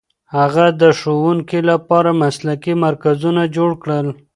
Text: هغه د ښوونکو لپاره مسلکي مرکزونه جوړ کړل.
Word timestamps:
هغه 0.35 0.65
د 0.81 0.83
ښوونکو 0.99 1.59
لپاره 1.69 2.09
مسلکي 2.23 2.73
مرکزونه 2.85 3.41
جوړ 3.55 3.71
کړل. 3.83 4.07